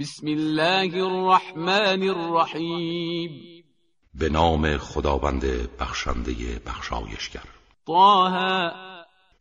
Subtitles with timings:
[0.00, 3.30] بسم الله الرحمن الرحیم
[4.14, 5.44] به نام خداوند
[5.80, 6.32] بخشنده
[6.66, 7.42] بخشایشگر.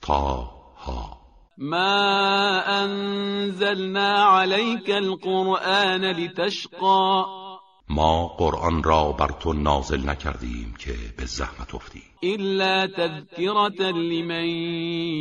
[0.01, 0.49] طه.
[0.77, 1.17] ها
[1.57, 7.25] ما انزلنا عليك القرآن لتشقى.
[7.89, 12.03] ما قرآن را بر تو نازل نکردیم که به زحمت افتی.
[12.23, 14.45] إلا تذكرة لمن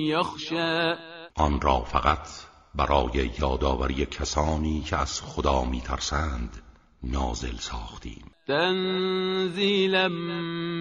[0.09, 0.95] يخشى.
[1.37, 6.62] آن را فقط برای یادآوری کسانی که از خدا میترسند
[7.03, 8.31] نازل ساختیم.
[8.46, 10.08] تنزيلا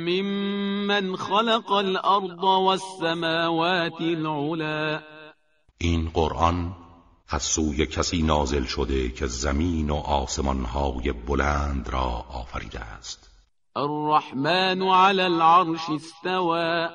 [0.08, 5.02] ممن خلق الأرض والسماوات العلا.
[5.78, 6.76] این قرآن
[7.30, 13.30] از سوی کسی نازل شده که زمین و آسمانهای بلند را آفریده است.
[13.76, 16.88] الرحمن على العرش استوى.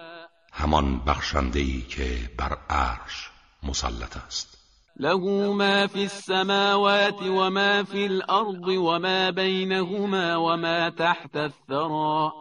[0.52, 3.30] همان بخشنده‌ای که بر عرش
[3.62, 4.53] مسلط است.
[4.96, 12.32] له ما في السماوات وما في الأرض وما بينهما وما تحت الثرى.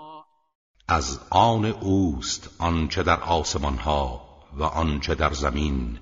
[0.90, 4.22] از آن اوست آنچه در آسمان ها
[4.54, 6.00] و آنچه در زمین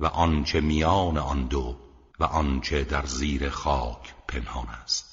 [0.00, 1.76] و آنچه میان آن دو
[2.20, 5.08] و آنچه در زیر خاک پنهان است.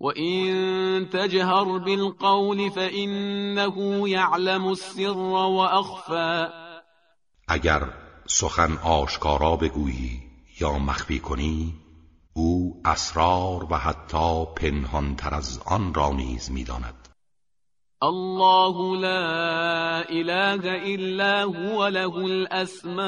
[0.00, 6.48] وإن تجهر بالقول فإنه يعلم السر وأخفى
[7.48, 10.22] اگر سخن آشکارا بگویی
[10.60, 11.74] یا مخفی کنی
[12.32, 17.08] او اسرار و حتی پنهانتر از آن را نیز می‌داند.
[18.02, 22.98] الله لا إله إلا هو له الأسماء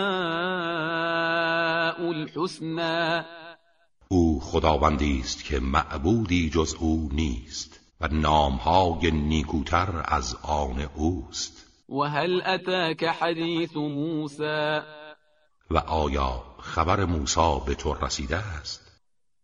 [2.11, 3.25] الحسنى.
[4.09, 11.67] او خداوندی است که معبودی جز او نیست و نامهای نیکوتر از آن اوست.
[11.89, 14.81] وهل أتاك حديث موسى
[15.71, 18.91] و آیا خبر موسی به تو رسیده است؟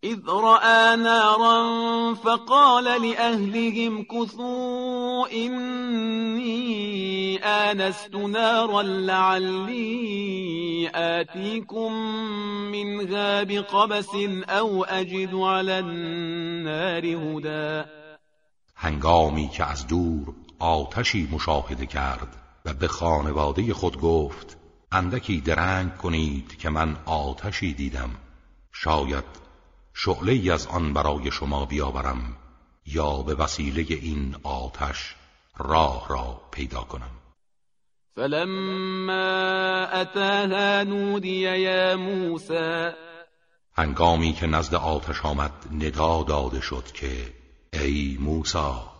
[0.05, 6.57] إذ رأى نارا فقال لأهلهم كثوا إني
[7.45, 9.97] آنست نارا لعلي
[10.95, 11.93] آتيكم
[12.73, 14.11] منها بقبس
[14.49, 17.85] أو أجد على النار هدى
[18.77, 24.57] هنگامی که از دور آتشی مشاهده کرد و به خانواده خود گفت
[24.93, 28.11] اندکی درنگ کنید که من آتشی دیدم.
[28.73, 29.25] شاید
[29.95, 32.37] شعله ای از آن برای شما بیاورم
[32.87, 35.15] یا به وسیله این آتش
[35.57, 37.11] راه را پیدا کنم.
[38.17, 42.93] فلما أتاها نودي يا موسى
[43.79, 47.33] هنگامی که نزد آتش آمد ندا داده شد که
[47.73, 48.96] ای موسی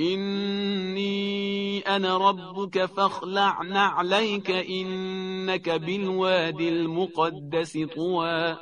[0.00, 8.56] إني أنا ربك فاخلع نعليك إنك بالوادي المقدس طوى.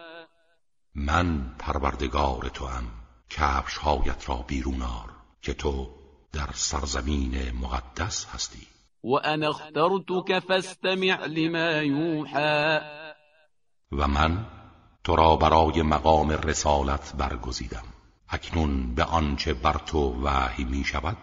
[0.94, 2.84] من پروردگار تو هم
[3.30, 5.10] کفش هایت را بیرون آر
[5.42, 5.86] که تو
[6.32, 8.66] در سرزمین مقدس هستی.
[9.04, 12.80] وأنا اخترتك فاستمع لما يوحى.
[13.92, 14.46] و من
[15.04, 17.97] تو را برای مقام رسالت برگزیدم.
[18.30, 21.16] اکنون به آنچه بر تو وحی می شود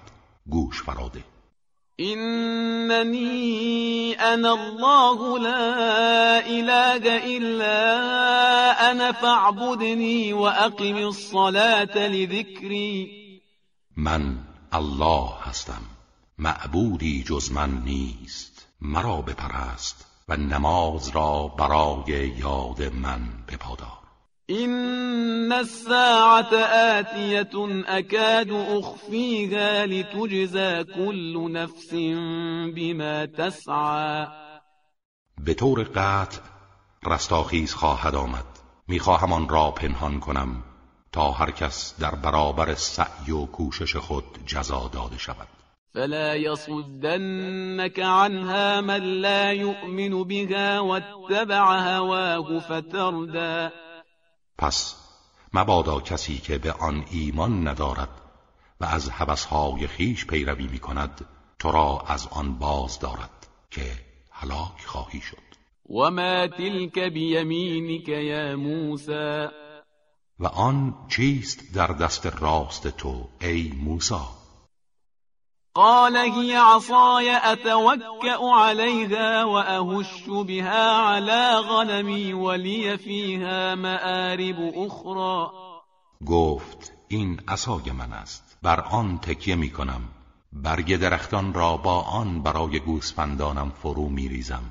[0.49, 1.23] گوش فراده.
[1.99, 3.35] إنني
[4.13, 7.81] أنا الله لا إله إلا
[8.91, 13.07] أنا فاعبدني وأقم الصلاة لذكري
[13.97, 14.37] من
[14.73, 15.81] الله هستم.
[16.37, 18.55] معبودی جز من نیست.
[18.81, 23.94] مرا بپرست و نماز را برای یاد من بپادار
[24.49, 26.53] إن الساعة
[26.99, 31.93] آتية أكاد أخفيها لتجزى كل نفس
[32.75, 34.27] بما تسعى.
[35.37, 36.41] به طور قطع
[37.07, 38.45] رستاخیز خواهد آمد.
[38.87, 40.63] می‌خواهم آن را پنهان کنم
[41.11, 45.47] تا هر کس در برابر سعی و کوشش خود جزا داده شود.
[45.93, 53.84] فلا يصدنك عنها من لا يؤمن بها واتبع هواه فتردى.
[54.57, 54.95] پس
[55.53, 58.09] مبادا کسی که به آن ایمان ندارد
[58.81, 61.25] و از هوسهای خیش پیروی می کند
[61.59, 63.91] تو را از آن باز دارد که
[64.31, 65.45] هلاک خواهی شد.
[65.89, 69.47] وما تلك بيمينك يا موسى؟
[70.39, 74.44] و آن چیست در دست راست تو ای موسی
[75.75, 85.51] قال هي عصاي أتوكأ عليها وأهش بها على غنمي ولي فيها مآرب أخرى.
[86.25, 88.57] گفت این عصای من است.
[88.63, 90.01] بر آن تکیه می کنم.
[90.53, 94.63] برگ درختان را با آن برای گوسفندانم فرو می ریزم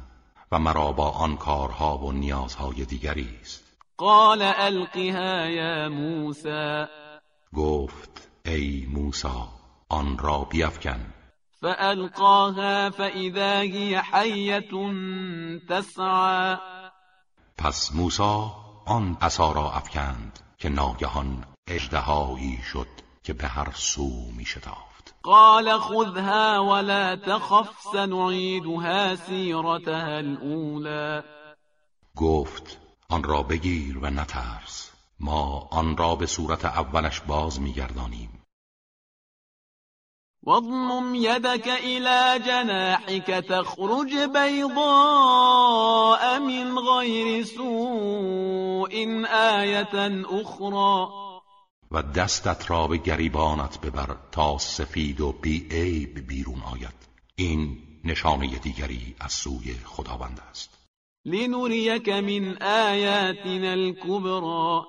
[0.53, 3.65] و مرا با آن کارها و نیازهای دیگری است.
[3.97, 6.87] قال القها یا موسى.
[7.55, 9.49] گفت ای موسا
[9.94, 11.00] آن را بیفکن.
[11.61, 14.73] فألقاها فإذا هي حية
[15.69, 16.56] تسعى.
[17.58, 18.52] پس موسا
[18.87, 22.88] آن عصا را افکند که ناگهان اژدهایی شد
[23.23, 31.23] که به هر سو می شتافت قال خذها ولا تخف سنعيدها سیرتها الاولى
[32.17, 34.91] گفت آن را بگیر و نترس.
[35.20, 38.44] ما آن را به صورت اولش باز میگردانیم.
[40.46, 45.61] واضمم يدك إلى جناحك تخرج بيضاء
[46.41, 48.94] من غير سوء
[49.26, 51.08] آية أخرى.
[51.91, 56.94] و دستت را به گریبانت ببر تا سفید و بی عیب بیرون آید.
[57.37, 60.70] این نشانه دیگری از سوی خداوند است.
[61.25, 64.82] لنریک من آیاتنا الكبرى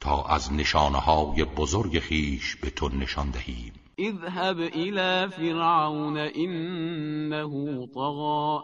[0.00, 3.79] تا از نشانه های بزرگ خیش به تو نشان دهیم.
[4.00, 8.60] اذهب الى فرعون انه طغى.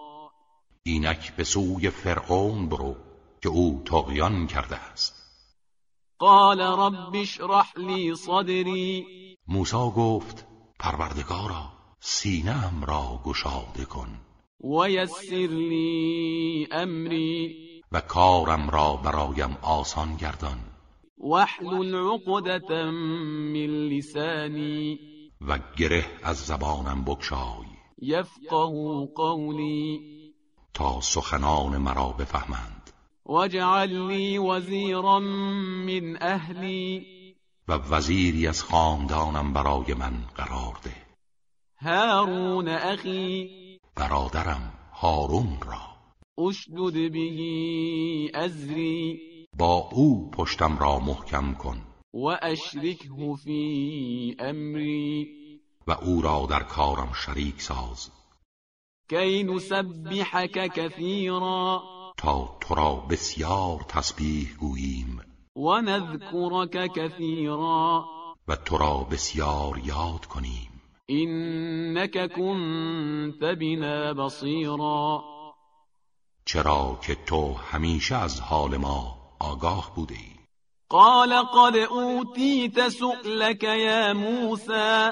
[0.82, 2.96] اینک به سوی فرعون برو
[3.42, 5.22] که او طغیان کرده است.
[6.18, 9.06] قال رب اشرح لی صدری
[9.48, 10.46] موسی گفت
[10.78, 14.20] پروردگارا سینه‌ام را گشاده کن.
[14.60, 17.56] ویسر لی امری.
[17.92, 20.58] و کارم را برایم آسان گردان.
[21.18, 25.15] واحلل عقدة من لسانی.
[25.40, 27.66] و گره از زبانم بگشای.
[27.98, 30.00] یفقه قولی.
[30.74, 32.90] تا سخنان مرا بفهمند.
[33.26, 37.06] واجعل لی وزیرا من اهلی.
[37.68, 41.06] و وزیری از خاندانم برای من قرار ده.
[41.82, 43.80] هارون اخی.
[43.96, 45.96] برادرم هارون را.
[46.46, 49.18] اشدد به ازری.
[49.56, 51.95] با او پشتم را محکم کن.
[52.14, 58.10] و اشرکه فی امری و او را در کارم شریک ساز.
[59.10, 61.82] کی نسبحک کثیرا.
[62.16, 65.20] تا تو را بسیار تسبیح گوییم.
[65.56, 68.04] و نذکرک کثیرا.
[68.48, 70.82] و تو را بسیار یاد کنیم.
[71.06, 75.24] اینک کنت بنا بصیرا.
[76.44, 80.35] چرا که تو همیشه از حال ما آگاه بوده ای
[80.88, 85.10] قال قد اوتیت سؤلك یا موسی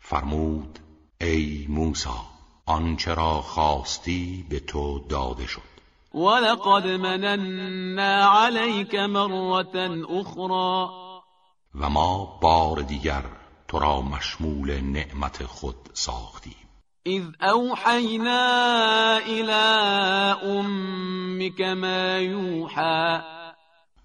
[0.00, 0.78] فرمود
[1.20, 2.08] ای موسی
[2.66, 5.60] آنچه را خواستی به تو داده شد.
[6.14, 10.88] ولقد مننا عليك مرة أخرى.
[11.74, 13.24] و ما بار دیگر
[13.68, 16.68] تو را مشمول نعمت خود ساختیم.
[17.06, 19.62] إذ أوحينا إلى
[20.42, 23.37] أمك ما يوحى.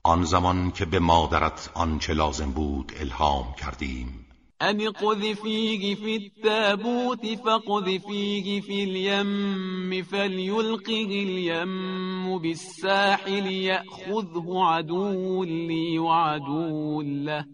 [0.06, 4.26] آن زمان که به مادرت آنچه لازم بود الهام کردیم.
[4.62, 17.46] أن اقذفيه في التابوت فاقذفيه في اليم فليلقه اليم بالساحل يأخذه عدو لي وعدو له.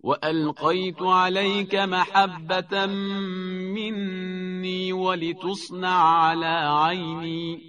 [0.00, 2.86] وألقيت عليك محبة
[3.74, 7.60] مني ولتصنع على عيني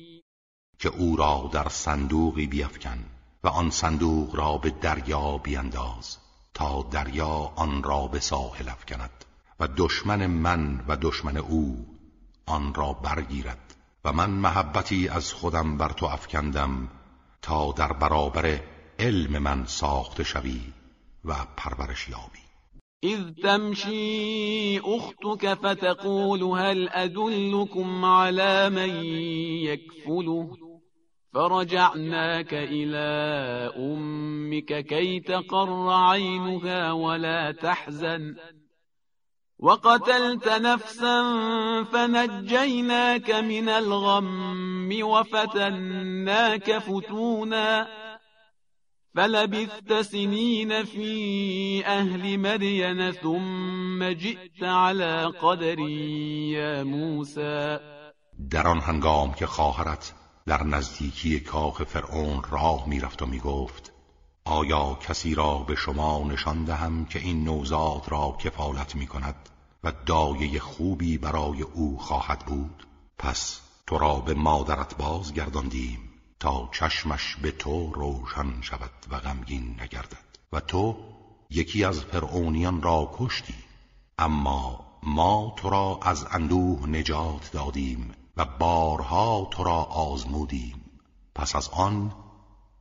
[0.80, 3.09] که او را در صندوقی بیفکن.
[3.44, 6.18] و آن صندوق را به دریا بینداز
[6.54, 9.26] تا دریا آن را به ساحل افکند
[9.60, 11.86] و دشمن من و دشمن او
[12.46, 16.88] آن را برگیرد و من محبتی از خودم بر تو افکندم
[17.42, 18.60] تا در برابر
[19.00, 20.62] علم من ساخته شوی
[21.26, 22.40] و پرورش یابی.
[23.04, 29.06] إذ تمشي أختك فتقول هل أدلكم على من
[29.64, 30.69] يكفله
[31.34, 33.08] فرجعناك إلى
[33.78, 38.36] أمك كي تقر عينها ولا تحزن.
[39.60, 41.24] وقتلت نفسا
[41.84, 47.88] فنجيناك من الغم وفتناك فتونا.
[49.16, 55.80] فلبثت سنين في أهل مدين ثم جئت على قدر
[56.50, 57.80] يا موسى.
[58.52, 60.14] در آن هنگام که خواهرت
[60.50, 63.92] در نزدیکی کاخ فرعون راه می‌رفت و می‌گفت
[64.46, 69.50] آیا کسی را به شما نشان دهم که این نوزاد را کفالت می کند
[69.84, 72.88] و دایه خوبی برای او خواهد بود؟
[73.18, 76.00] پس تو را به مادرت بازگرداندیم
[76.40, 80.38] تا چشمش به تو روشن شود و غمگین نگردد.
[80.54, 80.98] و تو
[81.50, 83.56] یکی از فرعونیان را کشتی
[84.20, 88.12] اما ما تو را از اندوه نجات دادیم.
[88.40, 91.00] و بارها تو را آزمودیم.
[91.36, 92.14] پس از آن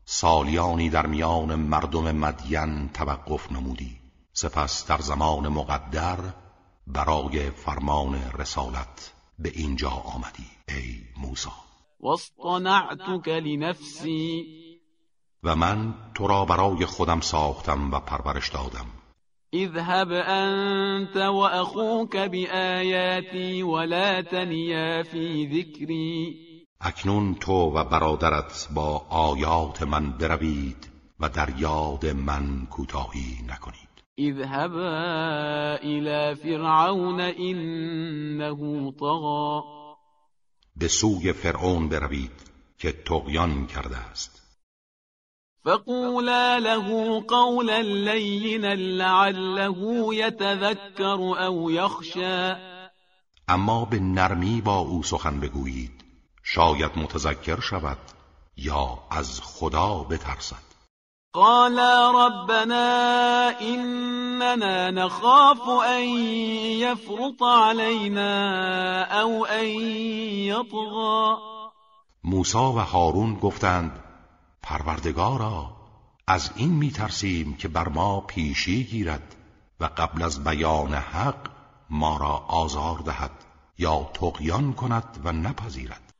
[0.04, 3.98] سالیانی در میان مردم مدین توقف نمودی.
[4.32, 6.18] سپس در زمان مقدر
[6.86, 11.48] برای فرمان رسالت به اینجا آمدی ای موسی.
[12.00, 14.44] واصطنعتك لنفسی.
[15.42, 18.86] و من تو را برای خودم ساختم و پرورش دادم.
[19.54, 26.48] اذهب انت واخوك بآیاتی ولا تنیا فی ذکری
[26.80, 30.88] اکنون تو و برادرت با آیات من بروید
[31.20, 33.88] و در یاد من کوتاهی نکنید.
[34.18, 39.62] اذهبا الى فرعون انه طغى
[40.76, 44.37] به سوی فرعون بروید که تقیان کرده است.
[45.64, 52.54] فقولا له قولا لینا لعله یتذکر او یخشى
[53.48, 56.04] اما به نرمی با او سخن بگویید.
[56.44, 57.98] شاید متذکر شود
[58.56, 60.68] یا از خدا بترسد.
[61.32, 66.02] قالا ربنا إننا نخاف أن
[66.80, 68.32] يفرط علينا
[69.20, 69.66] أو أن
[70.48, 71.38] يطغى
[72.24, 74.07] موسی و هارون گفتند
[74.68, 75.70] پروردگارا
[76.26, 79.36] از این میترسیم که بر ما پیشی گیرد
[79.80, 81.50] و قبل از بیان حق
[81.90, 83.30] ما را آزار دهد
[83.78, 86.12] یا تقیان کند و نپذیرد.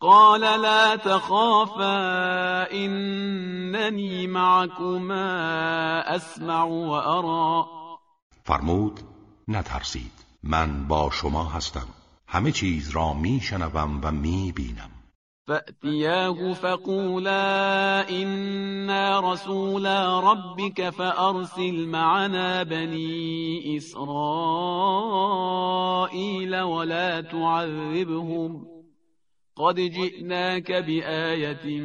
[0.00, 5.14] قال لا تخافا انني معكما
[6.06, 7.66] اسمع وارى
[8.44, 9.00] فرمود
[9.48, 11.86] نترسید من با شما هستم.
[12.28, 14.95] همه چیز را میشنوم و می‌بینم.
[15.46, 24.16] فأتياه فقولا إنا رسولا ربك فأرسل معنا بني إسرائيل
[26.56, 28.66] ولا تعذبهم
[29.56, 31.80] قد جئناك بآية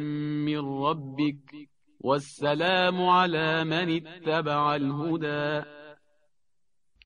[0.46, 1.68] من ربك
[2.00, 5.62] والسلام على من اتبع الهدى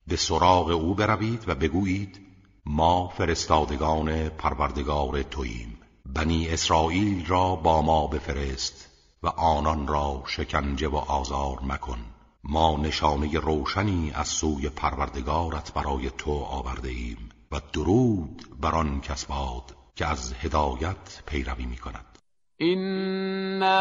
[0.07, 2.21] به سراغ أو بروید و بگویید
[2.65, 5.76] ما فرستادگان پروردگار توییم.
[6.15, 8.89] بنی اسرائیل را با ما بفرست
[9.23, 11.99] و آنان را شکنجه و آزار مکن.
[12.43, 19.25] ما نشانه روشنی از سوی پروردگارت برای تو آورده ایم و درود بر آن کس
[19.25, 22.05] باد که از هدایت پیروی می کند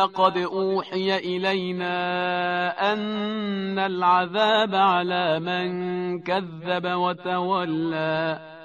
[0.07, 8.56] قد اوحی الینا ان العذاب على من كذب وتولى.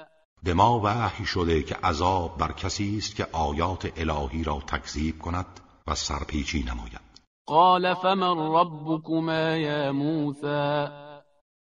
[0.44, 5.60] به ما وحی شده که عذاب بر کسی است که آیات الهی را تکذیب کند
[5.86, 7.00] و سرپیچی نماید.
[7.46, 10.88] قال فمن ربكما یا موسی؟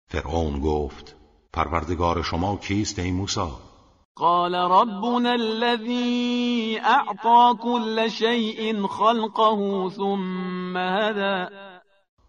[0.06, 1.16] فرعون گفت
[1.52, 3.50] پروردگار شما کیست ای موسی؟
[4.16, 11.54] قال ربنا الذي اعطى كل شيء خلقه ثم هدى.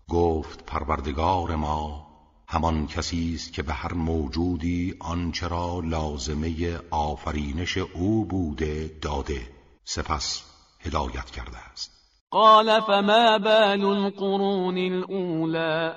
[0.09, 2.08] گفت پروردگار ما
[2.51, 9.41] همان کسی است که به هر موجودی آنچه را لازمه آفرینش او بوده داده.
[9.83, 10.43] سپس
[10.79, 11.91] هدایت کرده است.
[12.31, 15.93] قال فما بال القرون الاولى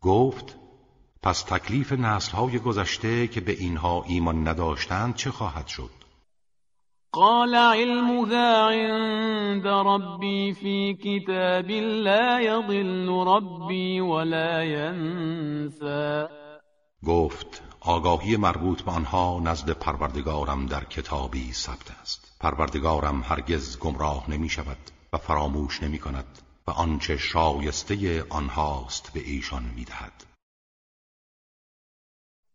[0.00, 0.56] گفت
[1.22, 5.99] پس تکلیف نسلهای گذشته که به اینها ایمان نداشتند چه خواهد شد؟
[7.12, 11.70] قال علمها عند ربی في كتاب
[12.06, 16.28] لا يضل ربی ولا ينسى.
[17.06, 22.36] گفت آگاهی مربوط به آنها نزد پروردگارم در کتابی ثبت است.
[22.40, 24.78] پروردگارم هرگز گمراه نمی شود
[25.12, 30.29] و فراموش نمی کند و آنچه شایسته آنهاست به ایشان می دهد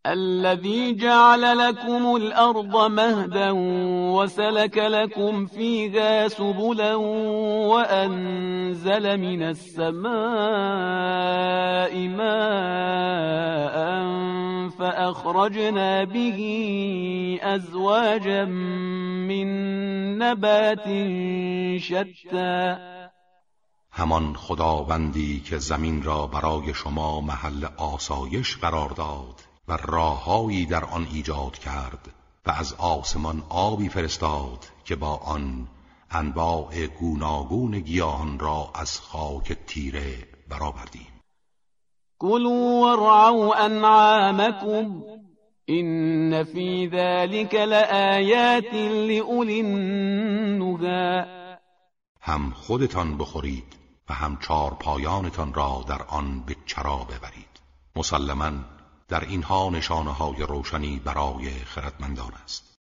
[0.05, 3.51] الذي جعل لكم الأرض مهدا
[4.13, 6.95] وسلك لكم فيها سبلا
[7.65, 10.05] وأنزل من السماء
[12.07, 13.75] ماء
[14.69, 16.39] فأخرجنا به
[17.43, 18.45] أزواجا
[19.25, 19.47] من
[20.17, 20.87] نبات
[21.79, 22.77] شتى.
[23.91, 29.44] همان خداوندی که زمین را برای شما محل آسایش قرار داد.
[29.67, 32.09] و راههایی در آن ایجاد کرد
[32.45, 35.67] و از آسمان آبی فرستاد که با آن
[36.11, 41.21] انواع گوناگون گیاهان را از خاک تیره برآوردیم.
[42.19, 45.03] کلوا ورعوا انعامکم
[45.65, 51.25] این فی ذلك لآیات لأولی النهى
[52.21, 53.75] هم خودتان بخورید
[54.09, 57.59] و هم چار پایانتان را در آن به چرا ببرید.
[57.95, 58.51] مسلما
[59.07, 62.75] در اینها نشانه های روشنی برای خردمندان است.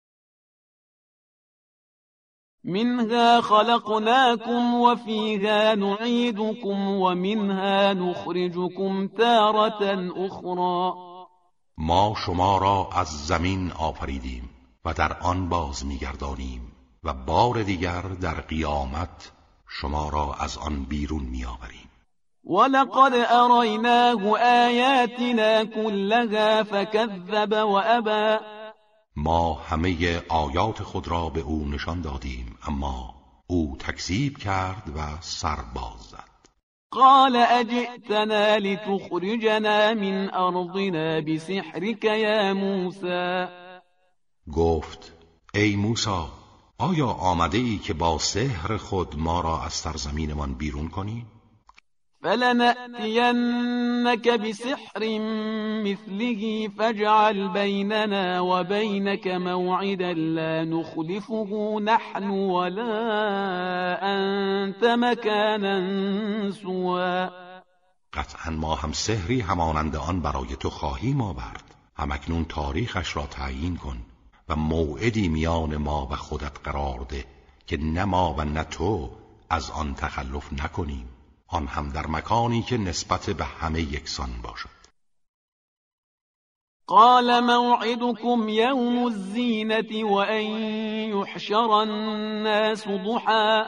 [2.65, 10.95] منها خلقناكم وفيها نعيدكم ومنها نخرجكم تارة أخرى
[11.79, 14.51] ما شما را از زمین آفریدیم
[14.85, 16.73] و در آن باز میگردانیم
[17.05, 19.33] و بار دیگر در قیامت
[19.69, 21.84] شما را از آن بیرون میآوریم.
[22.47, 28.45] ولقد أريناه آياتنا كلها فكذب وأبى.
[29.17, 33.15] ما همه آیات خود را به او نشان دادیم اما
[33.47, 36.35] او تکذیب کرد و سر باز زد.
[36.91, 43.47] قال اجئتنا لتخرجنا من ارضنا بسحرك یا موسى.
[44.53, 45.13] گفت
[45.55, 46.25] ای موسی
[46.79, 51.27] آیا آمده ای که با سحر خود ما را از سرزمینمان بیرون کنی؟
[52.25, 55.19] فلنأتينك بسحر
[55.85, 62.93] مثله فاجعل بيننا وبينك موعدا لا نخلفه نحن ولا
[64.03, 67.31] أنت مكانا سوا
[68.13, 71.75] قطعا ما هم سحری همانند آن برای تو خواهیم آورد.
[71.97, 73.97] همکنون تاریخش را تعیین کن
[74.49, 77.25] و موعدی میان ما و خودت قرار ده
[77.67, 79.11] که نه ما و نه تو
[79.51, 81.14] از آن تخلف نکنیم.
[81.49, 84.75] آن هم در مکانی که نسبت به همه یکسان باشد.
[86.87, 90.45] قال موعدكم يوم الزينة وأن
[91.11, 93.67] يحشر الناس ضحا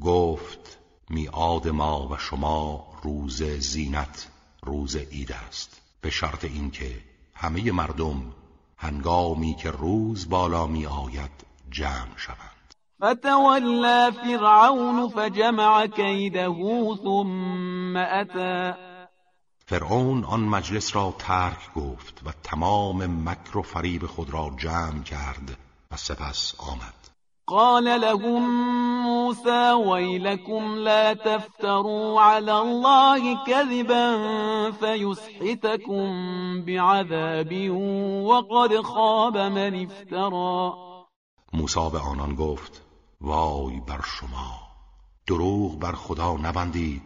[0.00, 0.78] گفت
[1.10, 4.28] میعاد ما و شما روز زینت
[4.62, 5.80] روز عید است.
[6.00, 7.00] به شرط اینکه
[7.34, 8.34] همه مردم
[8.76, 11.30] هنگامی که روز بالا می آید
[11.70, 12.49] جمع شوند.
[13.00, 18.74] فتولى فرعون فجمع كيده ثم أتى.
[19.66, 25.56] فرعون آن مجلس را ترک گفت و تمام مکر و فریب خود را جمع کرد
[25.92, 26.94] و سپس آمد.
[27.46, 28.42] قال لهم
[29.02, 36.06] موسى ويلكم لا تفتروا على الله كذبا فيسحتكم
[36.64, 37.70] بعذاب
[38.24, 40.72] وقد خاب من افترى.
[41.52, 42.89] موسی به آنان گفت
[43.20, 44.70] وای بر شما.
[45.26, 47.02] دروغ بر خدا نبندید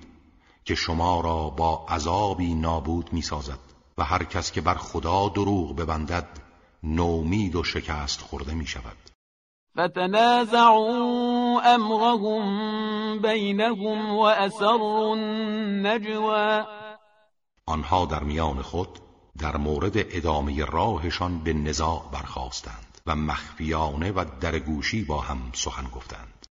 [0.65, 3.59] که شما را با عذابی نابود می سازد
[3.99, 6.29] و هر کس که بر خدا دروغ ببندد
[6.83, 8.97] نومید و شکست خورده می شود
[9.81, 16.65] فتنازعوا امرهم بینهم و اسروا النجوا
[17.67, 18.99] آنها در میان خود
[19.39, 25.89] در مورد ادامه راهشان به نزاع برخواستند و مخفیانه و در گوشی با هم سخن
[25.95, 26.47] گفتند.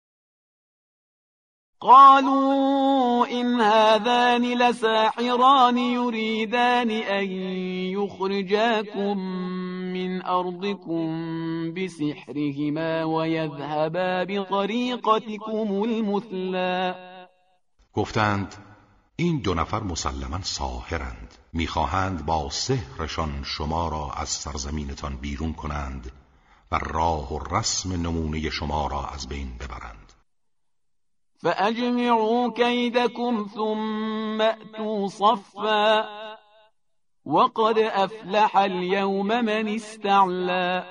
[1.79, 7.25] قالوا إن هذان لساحران يريدان أن
[7.91, 9.17] يخرجاكم
[9.93, 11.07] من أرضكم
[11.73, 16.95] بسحرهما ويذهبا بطريقتكم المثلى.
[17.93, 18.55] گفتند
[19.15, 26.11] این دو نفر مسلما ساهرند می‌خواهند با سحرشان شما را از سرزمینتان بیرون کنند
[26.73, 30.13] و راه و رسم نمونه شما را از بین ببرند.
[31.41, 36.03] فاجمعوا كيدكم ثم اتوا صفا
[37.25, 40.83] وقد افلح اليوم من استعلا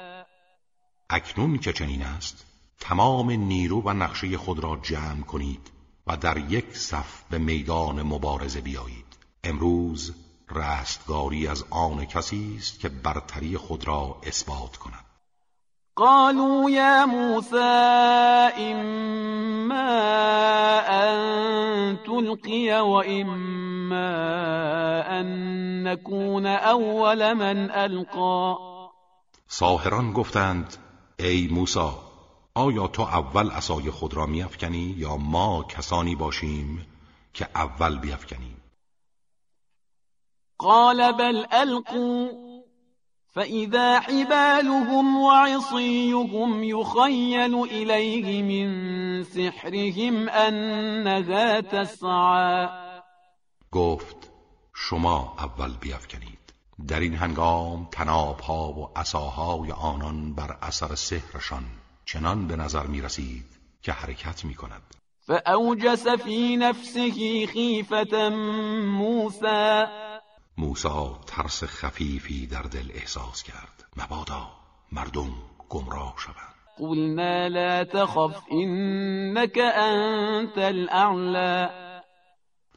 [1.10, 2.46] اکنون که چنین است
[2.80, 5.70] تمام نیرو و نقشه خود را جمع کنید
[6.06, 9.16] و در یک صف به میدان مبارزه بیایید.
[9.44, 10.14] امروز
[10.50, 15.11] رستگاری از آن کسی است که برتری خود را اثبات کند.
[15.96, 17.72] قالوا يا موسى
[18.70, 19.90] إما
[20.88, 24.10] أن تلقي وإما
[25.20, 25.26] أن
[25.82, 28.58] نكون أول من ألقى.
[29.48, 30.76] ساهران گفتند
[31.20, 31.90] ای موسی
[32.54, 36.86] آیا تو اول عصای خود را میافکنی یا ما کسانی باشیم
[37.34, 38.56] که اول بیافکنیم؟
[40.58, 42.51] قال بل القوا
[43.32, 52.68] فإذا حبالهم وعصيهم يخيل إليه من سحرهم أنها تسعى.
[53.72, 54.30] گفت
[54.74, 56.38] شما اول بیافکنید
[56.88, 61.64] در این هنگام تنابها و عصاهای آنان بر اثر سحرشان
[62.04, 63.46] چنان به نظر می رسید
[63.82, 64.82] که حرکت می کند
[65.26, 67.10] فأوجس في نفسه
[67.46, 68.28] خیفة
[68.98, 70.01] موسى.
[70.58, 73.84] موسا ترس خفیفی در دل احساس کرد.
[73.96, 74.50] مبادا
[74.92, 75.30] مردم
[75.68, 76.54] گمراه شوند.
[76.78, 81.70] قلنا لا تخف انك انت الاعلى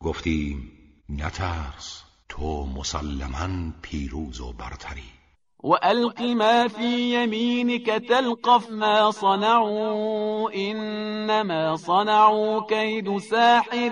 [0.02, 0.72] گفتیم
[1.10, 5.14] نترس تو مسلما پیروز و برتری.
[5.60, 13.91] وألق ما في يمينك تلقف ما صنعوا إنما صنعوا كيد ساحر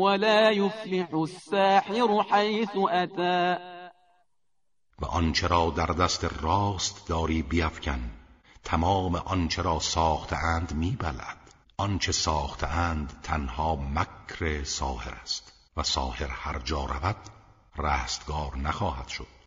[0.00, 3.56] ولا يفلح الساحر حيث أتى
[5.02, 8.10] و آنچه را در دست راست داری بیفکن
[8.64, 11.36] تمام آنچه را ساخته اند میبلد
[11.76, 17.16] آنچه ساخته اند تنها مکر ساحر است و ساحر هر جا رود
[17.78, 19.39] رستگار نخواهد شد.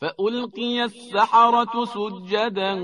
[0.00, 2.74] فألقي السحرة سجدا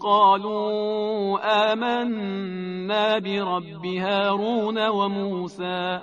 [0.00, 1.38] قالوا
[1.72, 6.00] آمنا برب هارون وموسى.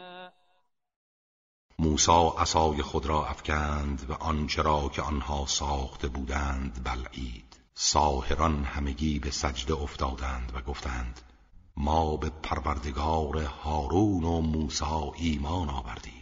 [1.79, 7.59] موسا عصای خود را افکند و آنچه را که آنها ساخته بودند بلعید.
[7.73, 11.21] ساهران همگی به سجده افتادند و گفتند
[11.77, 14.85] ما به پروردگار هارون و موسی
[15.15, 16.18] ایمان آوردیم.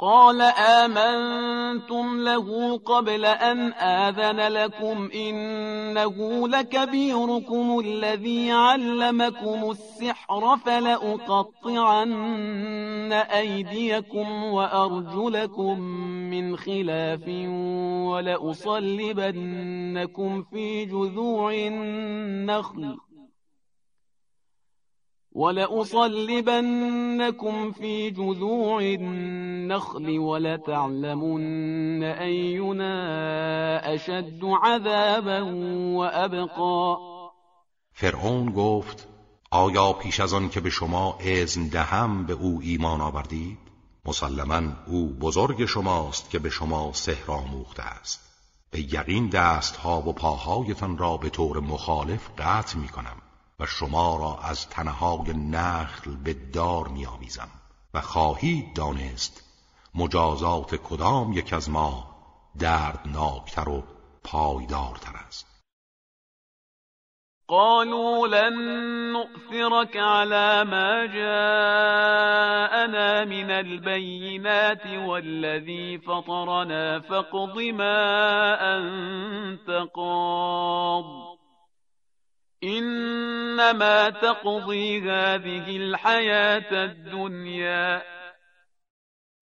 [0.00, 12.12] قال آمنتم له قبل أن آذن لكم إنه لكبيركم الذي علمكم السحر فلأقطعن
[13.12, 15.80] أيديكم وأرجلكم
[16.30, 17.28] من خلاف
[18.08, 19.22] ولأصلبنكم
[20.42, 22.96] في جذوع النخل
[25.38, 26.74] ولأصلبنكم
[27.72, 32.94] في جذوع النخل ولتعلمن أينا
[33.94, 35.40] أشد عذابا
[35.96, 36.98] وأبقا
[37.92, 39.08] فرعون گفت
[39.50, 43.58] آیا پیش از آن که به شما اذن دهم به او ایمان آوردید؟
[44.04, 48.20] مسلما او بزرگ شماست که به شما سحر آموخته است.
[48.70, 53.16] به یقین دستها و پاهایتان را به طور مخالف قطع می کنم
[53.60, 57.48] و شما را از تنهای نخل به دار میآمیزم
[57.94, 59.44] و خواهید دانست
[59.94, 62.18] مجازات کدام یک از ما
[62.58, 63.82] دردناکتر و
[64.24, 65.46] پایدارتر است.
[67.48, 68.54] قالوا لن
[69.12, 72.44] نؤثرك على ما جاءنا
[73.24, 81.27] من البينات والذي فطرنا فاقض ما أنت قاض.
[82.62, 88.02] انما تقضی هذه الحیات الدنیا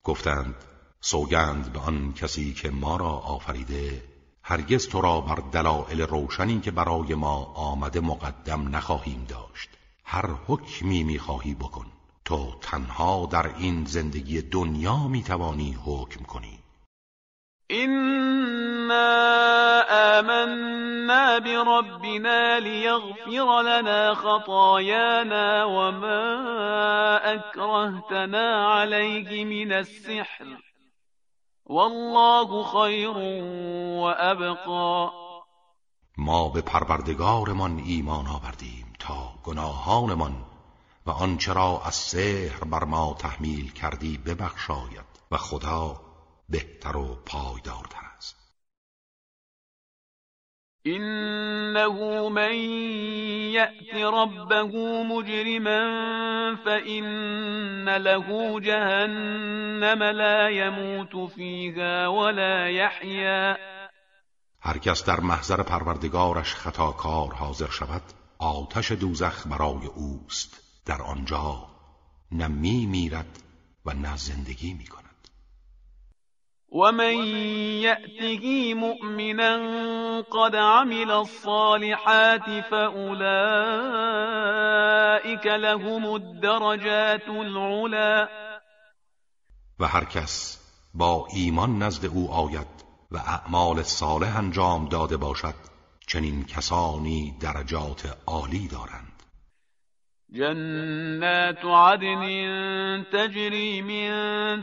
[0.05, 0.55] گفتند
[1.01, 4.03] سوگند به آن کسی که ما را آفریده
[4.43, 9.69] هرگز تو را بر دلایل روشنی که برای ما آمده مقدم نخواهیم داشت.
[10.05, 11.87] هر حکمی می‌خواهی بکن.
[12.25, 16.59] تو تنها در این زندگی دنیا می‌توانی حکم کنی.
[17.71, 19.09] إنا
[20.19, 30.47] آمنا بربنا ليغفر لنا خطايانا وما أكرهتنا عليه من السحر
[31.65, 33.17] والله خير
[34.03, 35.11] وأبقى
[36.19, 40.45] ما به پروردگارمان ایمان آوردیم تا گناهانمان
[41.07, 46.06] و آنچه را از سحر بر ما تحمیل کردی ببخشاید و خدا
[46.49, 48.37] بهتر و پایدارتر است.
[50.87, 52.55] إنه من
[53.53, 55.81] يأت ربه مجرما
[56.65, 63.57] فإن له جهنم لا يموت فيها ولا يحيا.
[64.61, 68.03] هر کس در محضر پروردگارش خطاکار حاضر شود
[68.39, 70.67] آتش دوزخ برای اوست.
[70.87, 71.67] در آنجا
[72.33, 73.39] نه می میرد
[73.85, 75.06] و نه زندگی می کند
[76.77, 77.17] ومن
[77.89, 79.53] يأته مؤمنا
[80.21, 83.17] قد عمل الصالحات فأولئك
[85.47, 88.29] لهم الدرجات العلا
[89.79, 90.59] و هر کس
[90.95, 92.67] با ایمان نزد او آید
[93.11, 95.55] و اعمال صالح انجام داده باشد
[96.07, 99.16] چنین کسانی درجات عالی دارند.
[100.33, 104.11] جنات عدن تجري من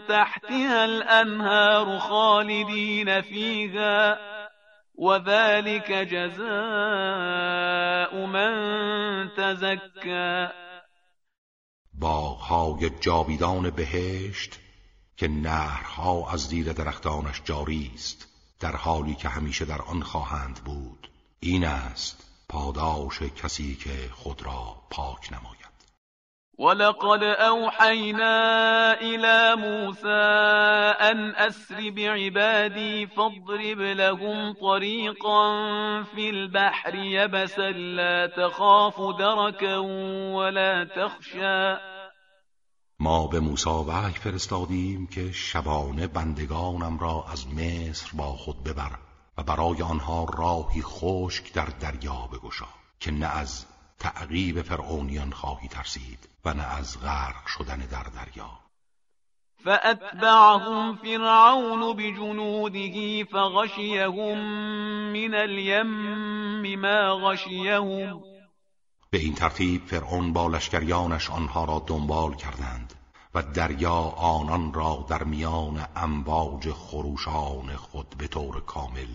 [0.07, 4.17] تحتها الأنهار خالدين فيها
[4.95, 6.45] وذلك جزاء
[8.25, 8.53] من
[9.37, 10.49] تزكى.
[11.93, 14.59] باغهای جاویدان بهشت
[15.17, 18.27] که نهرها از زیر درختانش جاری است
[18.59, 21.09] در حالی که همیشه در آن خواهند بود.
[21.39, 22.22] این است
[22.53, 25.73] پاداش کسی که خود را پاک نماید.
[26.59, 30.23] ولقد أوحينا إلى موسى
[31.11, 35.43] أن أسر بعبادي فاضرب لهم طريقا
[36.03, 39.77] في البحر يبسا لا تخاف دركا
[40.37, 41.77] ولا تخشى
[42.99, 48.91] ما به موسی وحی فرستادیم که شبانه بندگانم را از مصر با خود ببر
[49.37, 52.67] و برای آنها راهی خشک در دریا بگشا
[52.99, 53.65] که نه از
[53.99, 58.63] تعقیب فرعونیان خواهی ترسید و نه از غرق شدن در دریا.
[59.63, 64.37] فأتبعهم فرعون بجنوده فغشيهم
[65.13, 68.23] من الیم ما غشيهم.
[69.11, 72.92] به این ترتیب فرعون با لشکریانش آنها را دنبال کردند.
[73.35, 79.07] و دریا آنان را در میان امواج خروشان خود به طور کامل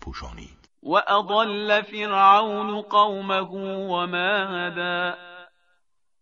[0.00, 0.68] پوشانید.
[0.82, 5.14] و اضل فرعون قومه وما هدا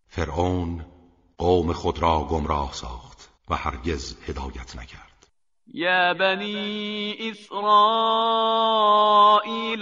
[0.09, 0.87] فرعون
[1.39, 5.12] قوم خود را گمراه ساخت و هرگز هدایت نکرد.
[5.75, 7.53] يا بني إسرائيل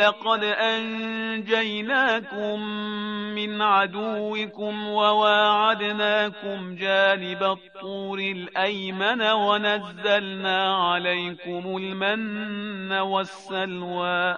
[0.03, 2.21] قد أنجيناكم
[3.35, 14.37] من عدوكم وواعدناكم جانب الطور الأيمن ونزلنا عليكم المن والسلوى.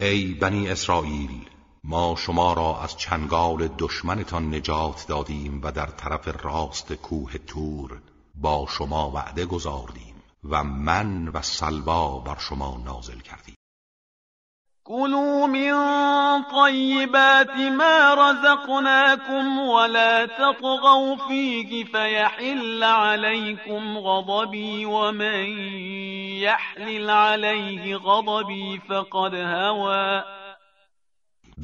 [0.00, 1.48] ای بنی اسرائیل
[1.84, 8.00] ما شما را از چنگال دشمنتان نجات دادیم و در طرف راست کوه تور.
[8.40, 13.54] با شما وعده گذاردیم و من و سلوا بر شما نازل کردیم.
[14.84, 15.72] كلوا من
[16.42, 25.44] طیبات ما رزقناكم ولا تطغوا فيه فيحل عليكم غضبي ومن
[26.40, 30.22] يحلل عليه غضبي فقد هوى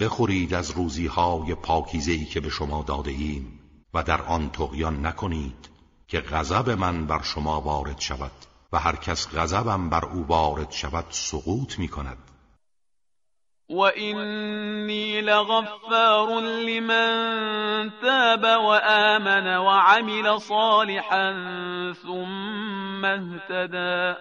[0.00, 3.60] بخورید از روزی های پاکیزهی که به شما داده ایم
[3.94, 5.73] و در آن تغیان نکنید.
[6.08, 8.32] که غضب من بر شما وارد شود
[8.72, 12.18] و هر کس غضبم بر او وارد شود سقوط می کند
[13.70, 21.32] و اینی لغفار لمن تاب و آمن و عمل صالحا
[22.02, 24.16] ثم اهتدا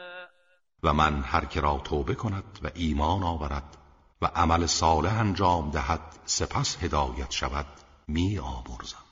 [0.83, 3.77] و من هر که را توبه کند و ایمان آورد
[4.21, 7.65] و عمل صالح انجام دهد سپس هدایت شود
[8.07, 9.02] می آمرزم.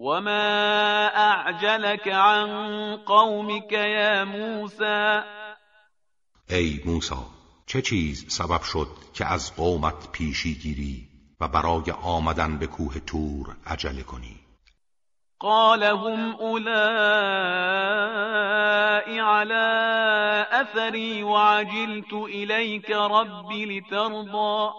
[0.00, 5.22] وما اعجلك عن قومك یا موسى
[6.50, 7.14] ای موسی
[7.66, 11.08] چه چیز سبب شد که از قومت پیشی گیری
[11.40, 14.40] و برای آمدن به کوه تور عجله کنی؟
[15.38, 16.68] قال هم اولائی
[19.20, 24.74] على اثری وعجلت الیک ربی لترضا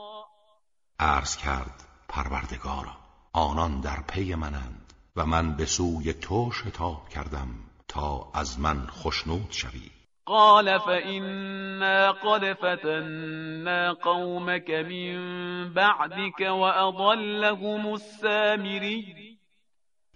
[1.00, 2.98] عرض کرد پروردگارا
[3.34, 4.79] آنان در پی منند.
[5.20, 7.48] و من به سوی تو شتاب کردم
[7.88, 9.92] تا از من خشنود شوی.
[10.26, 19.16] قال فإنا قد فتنا قومك من بعدك وأضلهم السامری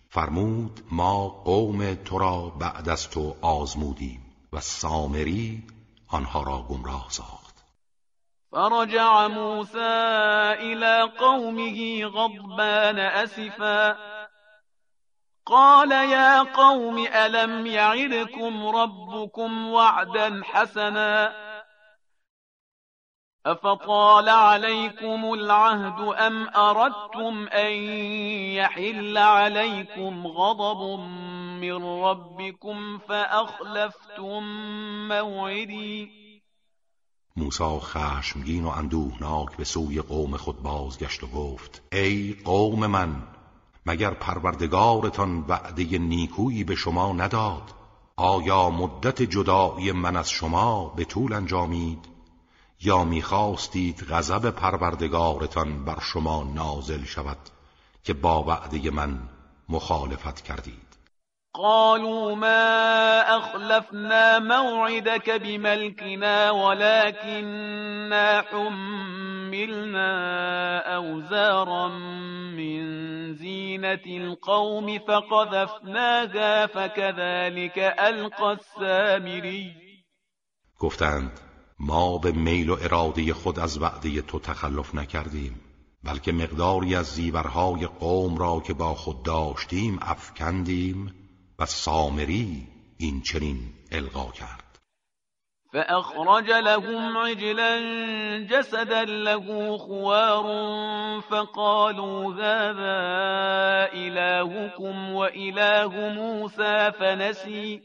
[0.09, 4.21] فرمود ما قوم تو را بعد از تو آزمودیم
[4.53, 5.63] و سامری
[6.07, 7.63] آنها را گمراه ساخت.
[8.51, 9.77] فرجع موسى
[10.59, 14.12] إلى قومه غضبان أسفا.
[15.45, 21.33] قال يا قوم ألم يعدكم ربكم وعدا حسنا
[23.45, 27.71] أفطال عليكم العهد أم أردتم أن
[28.55, 30.99] يحل عليكم غضب
[31.61, 34.43] من ربكم فأخلفتم
[35.07, 36.23] موعدي؟
[37.37, 43.27] موسا خشمگین و اندوهناک به سوی قوم خود بازگشت و گفت ای قوم من
[43.85, 47.73] مگر پروردگارتان وعده نیکویی به شما نداد؟
[48.15, 52.05] آیا مدت جدایی من از شما به طول انجامید؟
[52.81, 57.37] یا می‌خواستید غضب پروردگارتان بر شما نازل شود
[58.03, 59.29] که با وعده من
[59.69, 60.82] مخالفت کردید؟
[61.55, 70.09] قالوا ما أخلفنا موعدك بملكنا ولكننا حملنا
[70.95, 71.87] أوزارا
[72.57, 72.83] من
[73.33, 79.73] زينة القوم فقذفناها فكذلك ألقى السامري.
[80.79, 81.39] گفتند
[81.79, 85.61] ما به میل و اراده خود از وعده تو تخلف نکردیم
[86.03, 91.22] بلکه مقداری از زیورهای قوم را که با خود داشتیم افکندیم
[91.63, 94.79] و سامری این چنین القا کرد.
[95.73, 97.79] فأخرج لهم عجلا
[98.51, 100.45] جسدا له خوار
[101.21, 102.99] فقالوا هذا
[103.93, 107.81] إلهكم وإله موسى فنسي.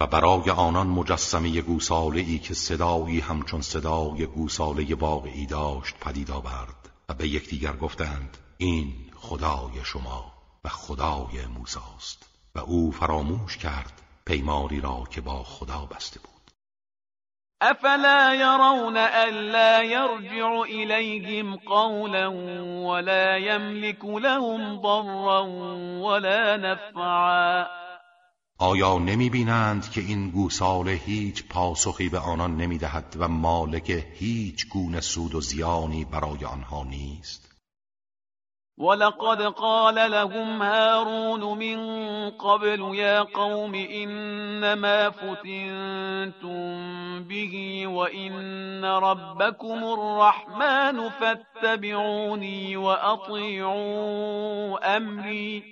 [0.00, 6.90] و برای آنان مجسمه گوساله ای که صدایی همچون صدای گوساله واقعی داشت پدید آورد
[7.08, 10.32] و به یکدیگر گفتند این خدای شما
[10.64, 12.33] و خدای موساست.
[12.56, 16.50] و او فراموش کرد پیماری را که با خدا بسته بود.
[17.60, 22.28] افلا يرون الا يرجع اليهم قولا
[22.86, 25.44] ولا يملك لهم ضرا
[26.00, 27.66] ولا نفعا.
[28.58, 34.68] آیا نمی بینند که این گوساله هیچ پاسخی به آنان نمی دهد و مالک هیچ
[34.68, 37.53] گونه سود و زیانی برای آنها نیست؟
[38.78, 41.78] ولقد قال لهم هارون من
[42.30, 46.74] قبل يا قوم إنما فتنتم
[47.24, 54.16] به وإن ربكم الرحمن فاتبعوني وأطيعوا
[54.96, 55.62] أمري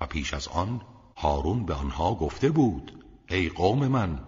[0.00, 0.80] و پیش از آن
[1.16, 4.18] هارون به آنها گفته بود ای قوم من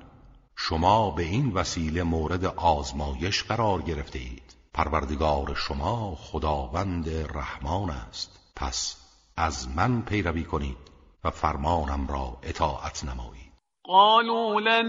[0.57, 4.42] شما به این وسیله مورد آزمایش قرار گرفته اید.
[4.75, 8.53] پروردگار شما خداوند رحمان است.
[8.57, 8.97] پس
[9.37, 10.79] از من پیروی کنید
[11.25, 13.53] و فرمانم را اطاعت نمایید.
[13.85, 14.89] قالوا لن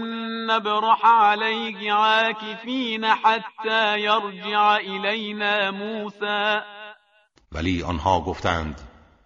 [0.50, 6.60] نبرح عليه عاكفين حتى يرجع إلينا موسى.
[7.52, 8.80] ولی آنها گفتند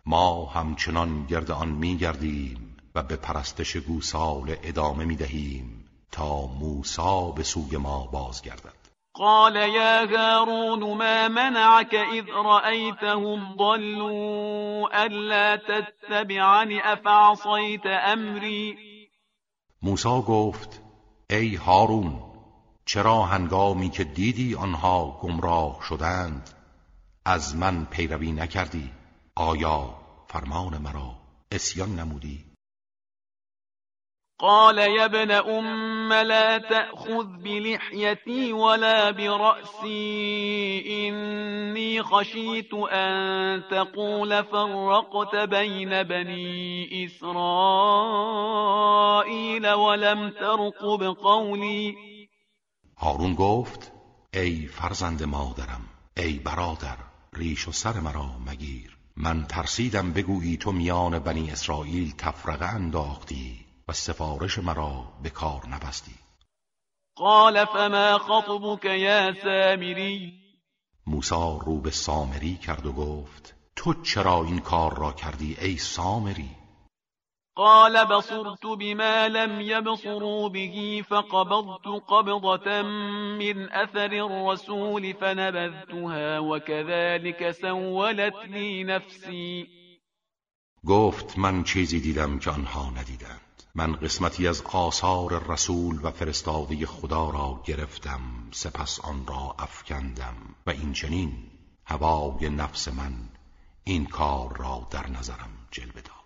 [0.06, 7.76] ما همچنان گرد آن میگردیم و به پرستش گوسال ادامه می‌دهیم تا موسی به سوی
[7.76, 8.77] ما بازگردد.
[9.18, 18.76] قال يا هارون ما منعك إذ رأيتهم ضلوا ألا تتبعني أفعصيت أمري؟
[19.82, 20.82] موسا گفت
[21.30, 22.22] ای هارون
[22.86, 26.50] چرا هنگامی که دیدی آنها گمراه شدند
[27.24, 28.90] از من پیروی نکردی؟
[29.34, 29.94] آیا
[30.28, 31.14] فرمان مرا
[31.52, 32.47] اسیان نمودی؟
[34.40, 46.02] قال يا ابن أم لا تأخذ بلحيتي ولا برأسي إني خشيت أن تقول فرقت بين
[46.02, 47.38] بني إسرائيل
[49.68, 51.94] ولم ترقب قولي.
[52.98, 53.92] هارون گفت
[54.34, 56.96] ای فرزند مادرم ای برادر
[57.32, 58.96] ریش و سر مرا مگیر.
[59.16, 63.67] من ترسیدم بگویی تو میان بنی اسرائیل تفرقه انداختی.
[63.88, 66.14] و سفارش مرا به کار نبستی.
[67.16, 70.32] قال فما خطبك یا سامری
[71.06, 76.50] موسا رو به سامری کرد و گفت تو چرا این کار را کردی ای سامری؟
[77.54, 82.82] قال بصرت بما لم يبصروا به فقبضت قبضة
[83.38, 89.68] من أثر الرسول فنبذتها وكذلك سولت لي نفسي.
[90.86, 93.47] گفت من چیزی دیدم که آنها ندیدند.
[93.74, 100.70] من قسمتی از آثار رسول و فرستاده خدا را گرفتم سپس آن را افکندم و
[100.70, 101.32] این چنین
[101.84, 103.12] هوای نفس من
[103.84, 106.18] این کار را در نظرم جلوه داد.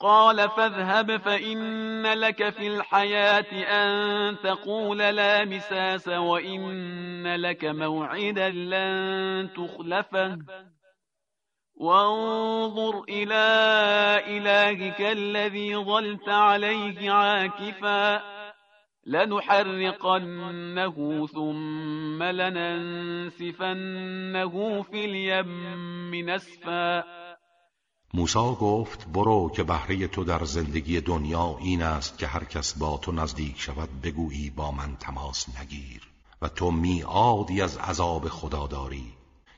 [0.00, 10.38] قال فاذهب فإن لك في الحياة أن تقول لا مساس وإن لك موعدا لن تخلفه.
[11.76, 13.44] وانظر إلى
[14.26, 18.22] إلهك الذي ظلت عليه عاكفا
[19.06, 23.72] لنحرقنه ثم لننسفنه
[24.82, 27.04] في اليم نسفا.
[28.14, 32.98] موسا گفت برو که بهره تو در زندگی دنیا این است که هر کس با
[33.02, 36.02] تو نزدیک شود بگویی با من تماس نگیر
[36.42, 39.12] و تو میعادی از عذاب خدا داری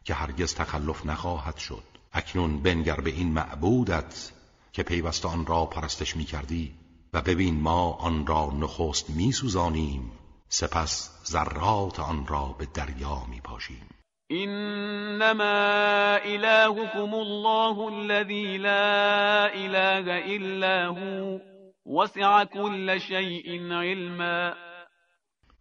[0.04, 1.95] که هرگز تخلف نخواهد شد.
[2.16, 4.32] اکنون بنگر به این معبودت
[4.72, 6.74] که پیوسته آن را پرستش می کردی
[7.12, 10.12] و ببین ما آن را نخست می سوزانیم
[10.48, 13.88] سپس ذرات آن را به دریا می پاشیم
[14.30, 21.38] انما الهكم الله الذي لا اله الا هو
[21.86, 24.54] وسع كل شيء علما.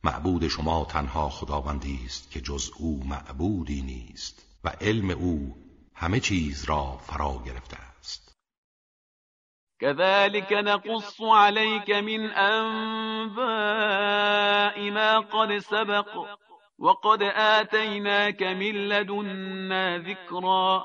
[0.03, 5.64] معبود شما تنها خداوندی است که جز او معبودی نیست و علم او
[5.95, 8.35] همه چیز را فرا گرفته است.
[9.79, 13.45] كذلك نقص عليك من انباء
[14.91, 16.07] ما قد سبق
[16.79, 20.83] وقد آتیناک من لدنا ذکرا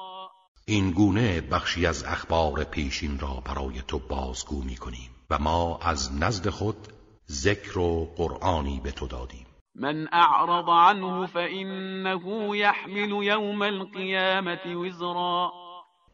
[0.67, 6.23] این گونه بخشی از اخبار پیشین را برای تو بازگو می کنیم و ما از
[6.23, 6.89] نزد خود
[7.31, 9.47] ذکر و قرآنی به تو دادیم.
[9.81, 15.53] من اعرض عنه فإنه يحمل يوم القيامة وزرا.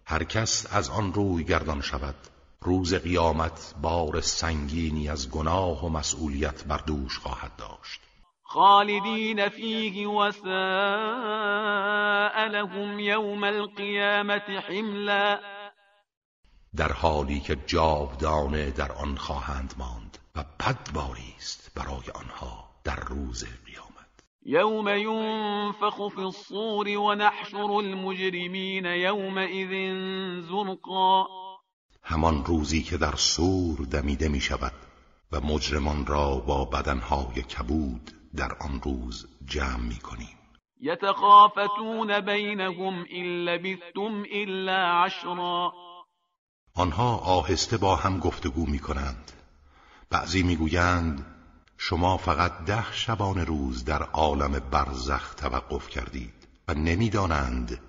[0.06, 2.14] هر کس از آن روی گردان شود.
[2.60, 8.00] روز قیامت بار سنگینی از گناه و مسئولیت بر دوش خواهد داشت.
[8.42, 10.30] خالدین فیه و
[12.50, 15.38] لهم یوم القیامت حملا.
[16.76, 22.65] در حالی که جاودانه در آن خواهند ماند و بدباری است برای آنها.
[22.87, 24.07] در روز قیامت.
[24.43, 29.72] یوم ینفخ فی الصور و نحشر المجرمین یومئذ
[30.49, 31.26] زرقا.
[32.03, 34.72] همان روزی که در سور دمیده می شود
[35.32, 40.39] و مجرمان را با بدنهای کبود در آن روز جمع می کنیم
[40.80, 45.72] یتخافتون بینهم ان لبثتم الا عشرا.
[46.74, 49.32] آنها آهسته با هم گفتگو می کنند
[50.11, 51.36] بعضی می‌گویند
[51.78, 57.80] شما فقط ده شبان روز در عالم برزخ توقف کردید و نمی‌دانند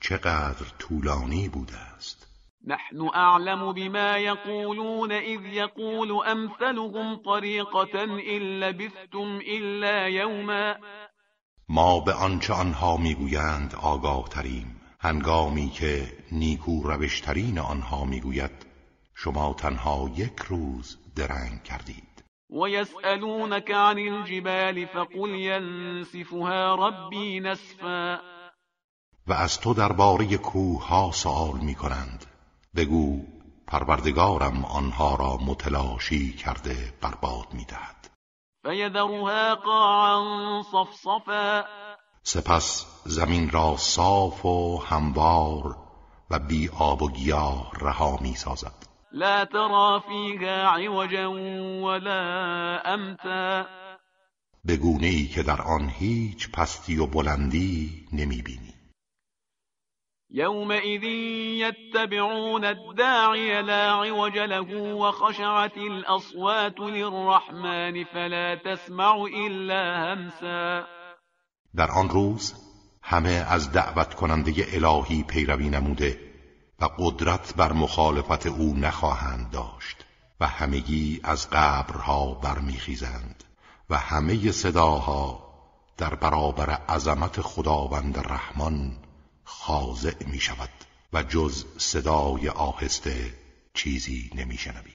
[0.00, 2.26] چقدر طولانی بوده است.
[2.66, 8.18] نحن اعلم بما يقولون اذ يقول امثلهم طریقة ان
[8.60, 10.74] لبثتم الا یوما.
[11.68, 18.66] ما به آنچه آنها می‌گویند آگاه تریم هنگامی که نیکو روشترین آنها می‌گوید
[19.14, 22.13] شما تنها یک روز درنگ کردید.
[22.54, 28.18] و یسألونک عن الجبال فقل ینسفها ربی نسفا.
[29.26, 32.26] و از تو درباره کوه ها سوال می کنند
[32.76, 33.20] بگو
[33.66, 38.10] پروردگارم آنها را متلاشی کرده برباد می دهد
[38.64, 41.64] فیذرها قاعا صفصفا.
[42.22, 45.76] سپس زمین را صاف و هموار
[46.30, 48.83] و بی آب و گیاه رها می سازد
[49.14, 51.26] لا ترى فيها عوجا
[51.86, 53.66] ولا امتا
[54.68, 58.74] بگونه ای که در آن هیچ پستی و بلندی نمی بینی
[60.30, 61.04] يومئذ
[61.62, 70.86] يتبعون الداعي لا عوج له وخشعت الأصوات للرحمن فلا تسمع إلا همسا.
[71.76, 72.54] در آن روز
[73.02, 76.23] همه از دعوت کننده الهی پیروی نموده
[76.84, 79.96] و قدرت بر مخالفت او نخواهند داشت
[80.40, 83.44] و همگی از قبرها برمیخیزند
[83.90, 85.44] و همه صداها
[85.96, 88.96] در برابر عظمت خداوند رحمان
[89.44, 90.68] خاضع می شود
[91.12, 93.34] و جز صدای آهسته
[93.74, 94.92] چیزی نمی شنوی.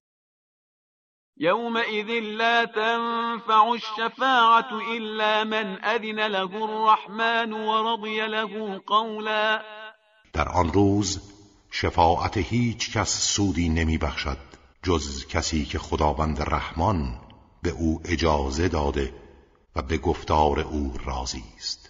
[1.38, 9.62] يومئذ لا تنفع الشفاعة إلا من أذن له الرحمن ورضي له قولا
[10.34, 11.39] در آن روز
[11.72, 14.38] شفاعت هیچ کس سودی نمی بخشد
[14.84, 17.20] جز کسی که خداوند رحمان
[17.64, 19.14] به او اجازه داده
[19.76, 21.90] و به گفتار او راضی است.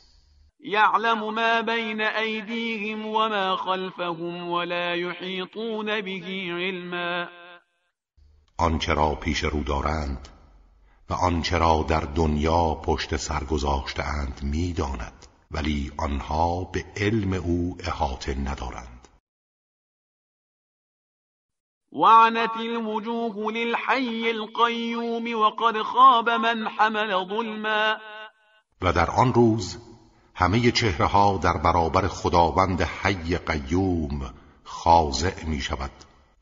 [0.59, 6.21] یعلم ما بین ایدیهم وما خلفهم ولا یحیطون به
[6.57, 7.27] علما.
[8.57, 10.27] آنچه را پیش رو دارند
[11.09, 14.03] و آنچه را در دنیا پشت سر گذاشته
[14.43, 18.98] می‌داند ولی آنها به علم او احاطه ندارند.
[21.91, 27.97] وعنت الوجوه للحي القيوم وقد خاب من حمل ظلما
[28.81, 29.77] و در آن روز
[30.35, 34.33] همه چهره ها در برابر خداوند حی قیوم
[34.63, 35.91] خاضع می شود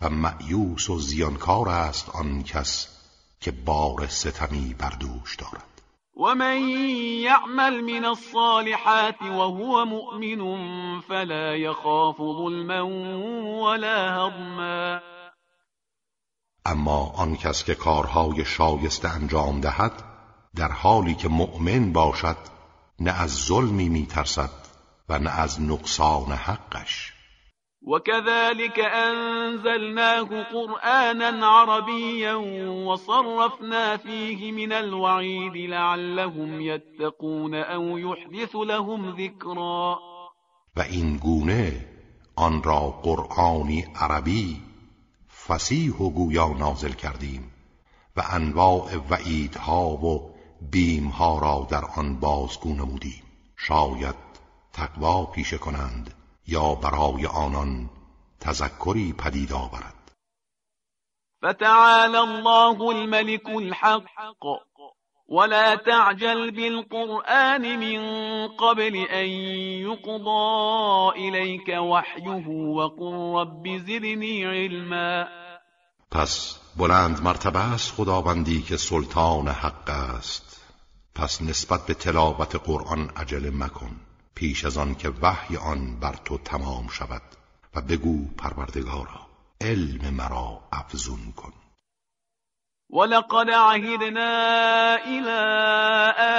[0.01, 2.87] و معیوس و زیانکار است آن کس
[3.41, 5.81] که بار ستمی بر دوش دارد.
[6.17, 6.69] و من
[7.21, 10.41] یعمل من الصالحات وهو مؤمن
[11.01, 12.83] فلا يخاف ظلما
[13.63, 14.99] ولا هضما
[16.67, 20.03] اما آن کس که کارهای شایسته انجام دهد
[20.55, 22.37] در حالی که مؤمن باشد
[22.99, 24.49] نه از ظلمی میترسد
[25.09, 27.13] و نه از نقصان حقش.
[27.87, 32.35] وكذلك أنزلناه قرآنا عربيا
[32.87, 39.99] وصرفنا فيه من الوعيد لعلهم يتقون أو يحدث لهم ذكرا.
[40.77, 41.85] و این گونه
[42.35, 44.66] آن را قرآنی عربی
[45.47, 47.51] فسیح و گویا نازل کردیم
[48.15, 53.23] و انواع وعیدها و بیمها را در آن بازگو نمودیم.
[53.55, 54.15] شاید
[54.73, 56.13] تقوا پیشه کنند
[56.47, 57.89] یا برای آنان
[58.39, 60.11] تذکری پدید آورد.
[61.45, 64.66] فتعالى الله الملك الحق.
[65.29, 67.99] ولا تعجل بالقرآن من
[68.47, 69.27] قبل أن
[69.83, 75.27] يقضى إليك وحيه وقل رب زدني علما.
[76.11, 80.61] پس بلند مرتبه است خداوندی که سلطان حق است.
[81.15, 83.91] پس نسبت به تلاوت قرآن عجله مکن.
[84.35, 87.21] پیش از آن که وحی آن بر تو تمام شود
[87.75, 89.27] و بگو پروردگارا
[89.61, 91.53] علم مرا افزون کن.
[92.89, 95.39] ولقد عهدنا إلى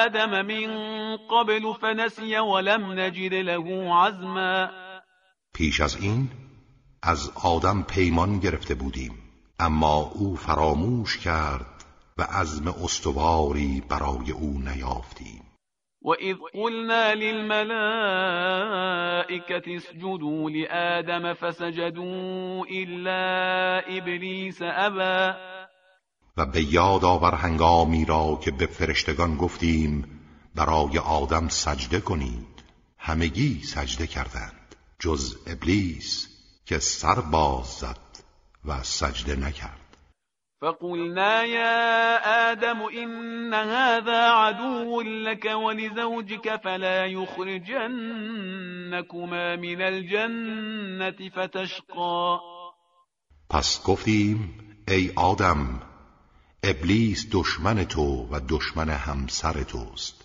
[0.04, 0.68] آدم من
[1.16, 4.70] قبل فنسي ولم نجد له عزما
[5.54, 6.30] پیش از این
[7.02, 9.12] از آدم پیمان گرفته بودیم
[9.60, 11.84] اما أو فراموش کرد
[12.18, 15.42] و عزم استواری برای أو نیافتیم.
[16.02, 17.66] وإذ قلنا للملائكة
[19.76, 25.34] اسجدوا لآدم فسجدوا إلا إبليس أبى
[26.38, 30.20] و به یاد آور هنگامی را که به فرشتگان گفتیم
[30.54, 32.62] برای آدم سجده کنید.
[32.98, 36.28] همگی سجده کردند جز ابلیس
[36.66, 37.98] که سر باز زد
[38.64, 39.88] و سجده نکرد.
[40.60, 42.18] فقلنا يا
[42.50, 47.46] آدم إن هذا عدو لك ولزوجك فلا يخرجنكما
[49.56, 52.38] من الجنة فتشقى
[53.50, 54.54] پس گفتیم
[54.88, 55.80] ای آدم
[56.62, 60.24] ابلیس دشمن تو و دشمن همسر توست.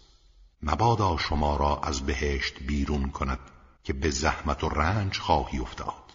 [0.62, 3.40] مبادا شما را از بهشت بیرون کند
[3.84, 6.14] که به زحمت و رنج خواهی افتاد.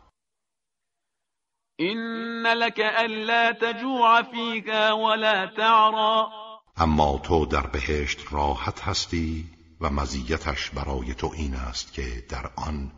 [1.77, 1.99] این
[2.47, 6.29] لك الا تجوع فیها ولا تعرا
[6.77, 9.51] اما تو در بهشت راحت هستی
[9.81, 12.93] و مزیتش برای تو این است که در آن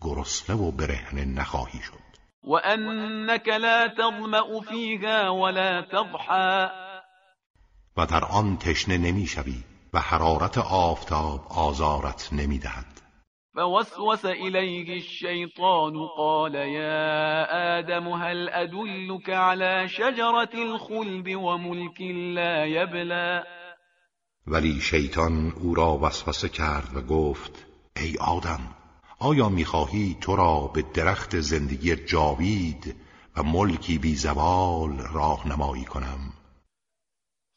[0.00, 2.07] گرسنه و برهنه نخواهی شد.
[2.44, 6.68] و انك لا تظمأ فیها ولا تضحى.
[7.96, 12.98] و در آن تشنه نمی‌شوی و حرارت آفتاب آزارت نمی‌دهد
[13.54, 22.00] فوسوس إليه الشيطان قال يا آدم هل أدلك على شجرة الخلد وملك
[22.34, 23.44] لا يبلى.
[24.46, 27.66] ولی شیطان او را وسوسه کرد و گفت
[27.96, 28.77] ای آدم
[29.20, 32.96] آیا می‌خواهی تو را به درخت زندگی جاوید
[33.36, 36.32] و ملکی بی زوال راهنمایی کنم؟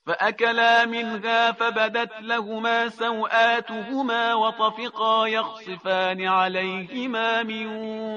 [0.05, 7.65] فأكلا منها فبدت لهما سوآتهما وطفقا يخصفان عليهما من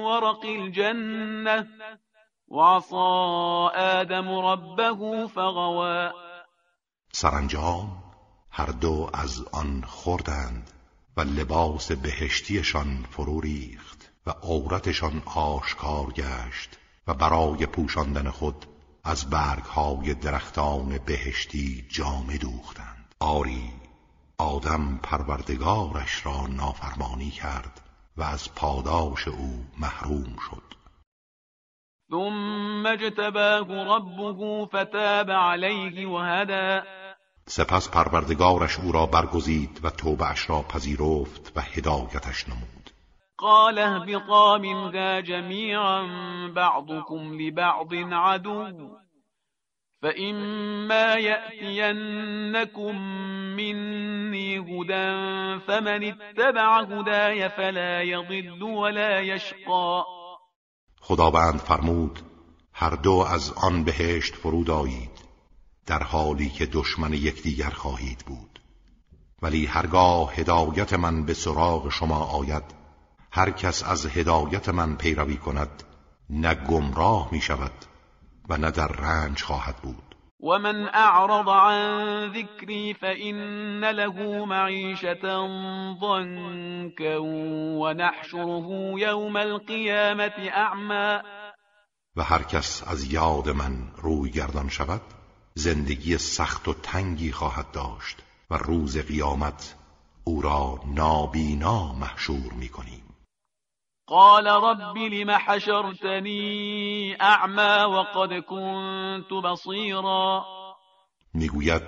[0.03, 1.67] ورق الجنة
[2.47, 6.11] وعصى آدم ربه فغوى.
[7.11, 8.03] سرانجام
[8.51, 10.74] هر دو از آن خوردند.
[11.17, 18.65] و لباس بهشتیشان فرو ریخت و عورتشان آشکار گشت و برای پوشاندن خود
[19.03, 23.15] از برگهای درختان بهشتی جامه دوختند.
[23.19, 23.71] آری
[24.37, 27.81] آدم پروردگارش را نافرمانی کرد
[28.17, 30.75] و از پاداش او محروم شد.
[32.11, 37.04] ثم اجتباه ربه فتاب علیه وهدى.
[37.47, 42.89] سپس پروردگارش او را برگزید و توبهش را پذیرفت و هدایتش نمود.
[43.37, 46.07] قال اهبطا منها جميعا
[46.55, 48.97] بعضكم لبعض عدو
[50.01, 52.95] فإما يأتينكم
[53.55, 60.03] مني هدى فمن اتبع هداي فلا يضل ولا يشقى.
[61.01, 62.19] خداوند فرمود
[62.73, 65.14] هر دو از آن بهشت فرود آیید
[65.85, 68.59] در حالی که دشمن یکدیگر خواهید بود.
[69.41, 72.63] ولی هرگاه هدایت من به سراغ شما آید
[73.31, 75.83] هر کس از هدایت من پیروی کند
[76.29, 77.85] نه گمراه می شود
[78.49, 80.15] و نه در رنج خواهد بود.
[80.43, 85.47] و من اعرض عن ذکری فإن له معیشتا
[86.01, 87.23] ضنکا
[87.81, 91.21] و نحشره یوم القیامت اعما
[92.15, 95.01] و هر کس از یاد من روی گردان شود
[95.57, 98.17] زندگی سخت و تنگی خواهد داشت
[98.49, 99.75] و روز قیامت
[100.23, 103.03] او را نابینا محشور می کنیم
[104.07, 110.45] قال رب لم حشرتنی اعما وقد كنت بصیرا.
[111.33, 111.81] می‌گوید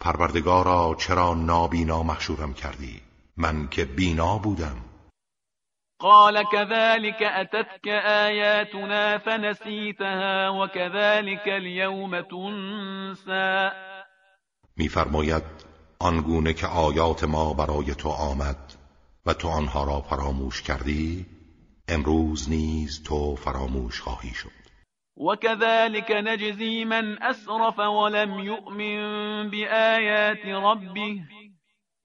[0.00, 3.00] پروردگارا چرا نابینا محشورم کردی؟
[3.36, 4.76] من که بینا بودم.
[6.00, 13.70] قال كذلك أتتك آياتنا فنسيتها وكذلك اليوم تنسى.
[14.76, 15.42] میفرماید
[16.00, 18.74] آنگونه که آیات ما برای تو آمد
[19.26, 21.26] و تو آنها را فراموش کردی
[21.88, 24.58] امروز نیز تو فراموش خواهی شد.
[25.16, 31.20] وكذلك نجزي من أسرف ولم يؤمن بآيات ربه.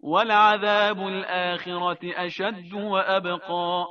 [0.04, 3.86] ولعذاب الآخرة اشد وابقا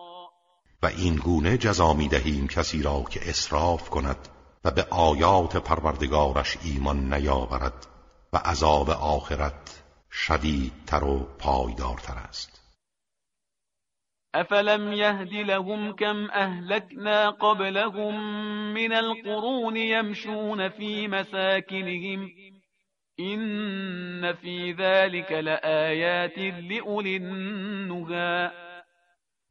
[0.82, 4.28] و این گونه جزا می دهیم کسی را که اسراف کند
[4.64, 7.86] و به آیات پروردگارش ایمان نیاورد
[8.32, 9.82] و عذاب آخرت
[10.12, 12.62] شدیدتر و پایدارتر است.
[14.34, 18.14] افلم يهد لهم كم اهلكنا قبلهم
[18.74, 22.30] من القرون يمشون في مساكنهم
[23.22, 28.50] این فی ذلك لآیات لأولی النهی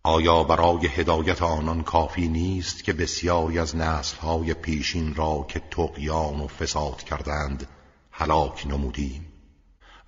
[0.03, 6.47] آیا برای هدایت آنان کافی نیست که بسیاری از نسلهای پیشین را که تقیان و
[6.47, 7.67] فساد کردند
[8.11, 9.33] هلاک نمودیم؟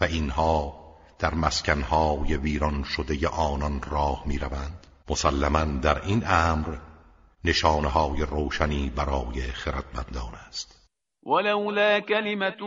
[0.01, 0.83] و اینها
[1.19, 6.77] در مسکنهای ویران شده آنان راه می روند مسلما در این امر
[7.43, 10.82] نشانه های روشنی برای خردمندان است.
[11.25, 12.61] ولولا كلمة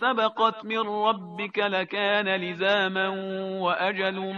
[0.00, 3.08] سبقت من ربك لكان لزاما
[3.60, 4.34] وأجل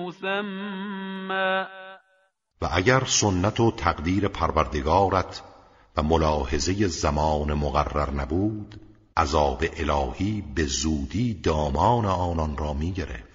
[0.00, 1.66] مسمى.
[2.62, 5.42] و اگر سنت و تقدیر پروردگارت
[5.96, 8.80] و ملاحظه زمان مقرر نبود
[9.16, 13.31] عذاب الهی به زودی دامان آنان را می گرفت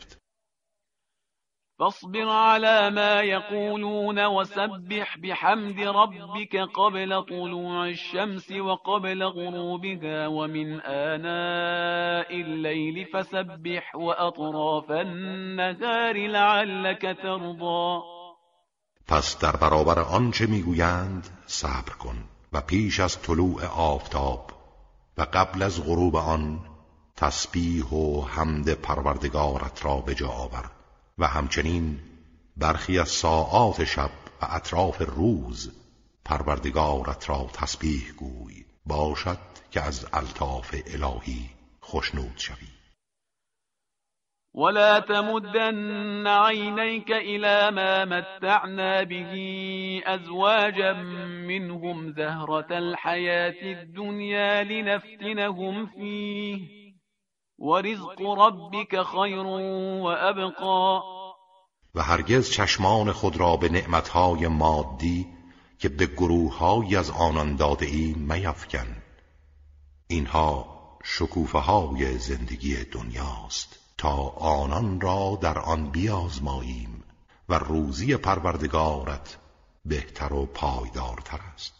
[1.79, 13.05] فاصبر على ما يقولون وسبح بحمد ربك قبل طلوع الشمس وقبل غروبها ومن آناء الليل
[13.13, 18.01] فسبح وأطراف النهار لعلك ترضى.
[19.07, 22.23] پس در برابر آنچه میگویند صبر کن
[22.53, 24.51] و پیش از طلوع آفتاب
[25.17, 26.59] و قبل از غروب آن
[27.15, 30.76] تسبیح و حمد پروردگارت را به جا آور.
[31.17, 31.99] و همچنین
[32.57, 34.11] برخی از ساعات شب
[34.41, 35.71] و اطراف روز
[36.25, 38.65] پروردگارت را تسبیح گوی.
[38.85, 39.37] باشد
[39.71, 41.49] که از الطاف الهی
[41.83, 42.67] خشنود شوی.
[44.53, 49.33] ولا تمدن عينيك إلى ما متعنا به
[50.05, 50.93] أزواجا
[51.47, 56.76] منهم زهرة الحياة الدنيا لنفتنهم فيه
[57.59, 59.45] ورزق ربك خير
[60.03, 61.01] وأبقى.
[61.95, 65.27] و هرگز چشمان خود را به نعمتهای مادی
[65.79, 69.03] که به گروههایی از آنان داده ای میفکن.
[70.07, 73.79] اینها شکوفه های زندگی دنیاست.
[73.97, 77.03] تا آنان را در آن بیازماییم
[77.49, 79.37] و روزی پروردگارت
[79.85, 81.76] بهتر و پایدارتر است.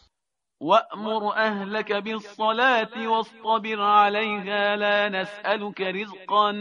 [0.60, 6.52] وأمر أهلك بالصلاة واصطبر عليها لا نسألك رزقا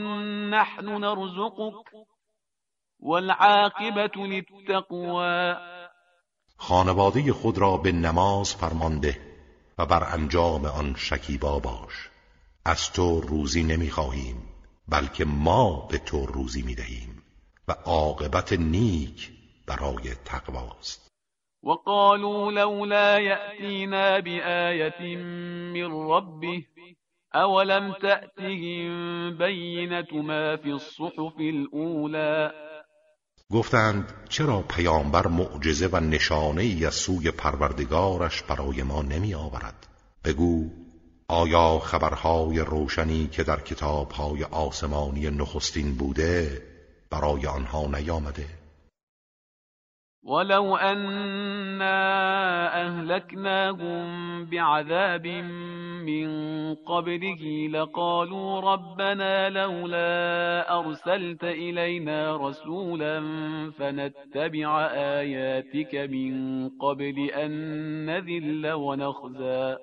[0.52, 1.86] نحن نرزقك
[3.00, 5.56] والعاقبة للتقوى.
[6.58, 9.22] خانواده خود را به نماز فرمانده
[9.78, 12.10] و بر انجام آن شکیبا باش.
[12.66, 14.43] از تو روزی نمی‌خواهیم
[14.88, 17.24] بلکه ما به تو روزی می دهیم
[17.68, 19.32] و عاقبت نیک
[19.68, 21.07] برای تقواست.
[21.64, 25.16] وقالوا لولا يأتينا بآية
[25.74, 26.66] من ربه
[27.36, 32.51] أولم تأتهم بينة ما في الصحف الأولى؟
[33.51, 39.88] گفتند چرا پیامبر معجزه و نشانه ای از سوی پروردگارش برای ما نمی آورد؟
[40.24, 40.70] بگو
[41.28, 46.62] آیا خبرهای روشنی که در کتابهای آسمانی نخستین بوده
[47.10, 48.57] برای آنها نیامده؟
[50.24, 51.97] ولو أنا
[52.88, 55.28] أهلكناهم بعذاب
[56.07, 56.30] من
[56.76, 63.20] قبله لقالوا ربنا لولا أرسلت إلينا رسولا
[63.78, 67.51] فنتبع آياتك من قبل أن
[68.05, 69.78] نذل ونخزى.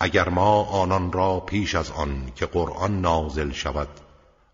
[0.00, 3.88] اگر ما آنان را پیش از آن که قرآن نازل شود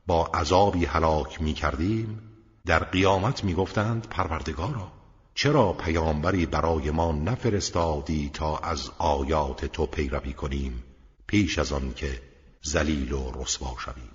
[0.07, 2.20] با عذابی هلاک می کردیم
[2.66, 4.95] در قیامت می گفتند پروردگارا.
[5.39, 10.84] چرا پیامبری برای ما نفرستادی تا از آیات تو پیروی کنیم
[11.26, 12.20] پیش از آن که
[12.66, 14.12] ذلیل و رسوا شویم؟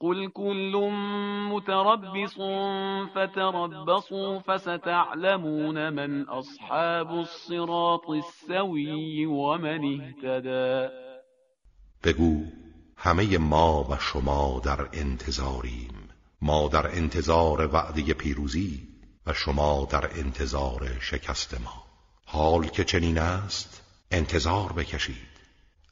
[0.00, 0.90] قل كل
[1.50, 2.34] متربص
[3.10, 10.94] فتربصوا فستعلمون من اصحاب الصراط السوي ومن اهتدى.
[12.04, 12.44] بگو
[12.96, 16.08] همه ما و شما در انتظاریم.
[16.42, 18.93] ما در انتظار وعده پیروزی.
[19.26, 21.84] و شما در انتظار شکست ما.
[22.24, 25.34] حال که چنین است انتظار بکشید.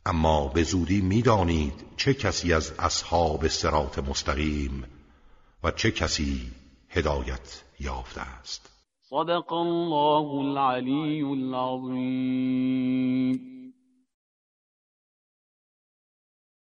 [0.06, 4.84] اما به زودی می‌دانید چه کسی از اصحاب سرات مستقیم
[5.64, 6.50] و چه کسی
[6.88, 8.70] هدایت یافته است.
[9.10, 12.72] صدق الله العلی العظیم.